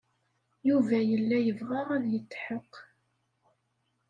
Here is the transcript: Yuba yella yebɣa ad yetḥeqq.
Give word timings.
Yuba 0.67 0.97
yella 1.09 1.37
yebɣa 1.45 1.81
ad 1.95 2.05
yetḥeqq. 2.13 2.73